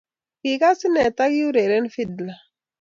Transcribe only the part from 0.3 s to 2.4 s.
Kigas inee takiureren fidla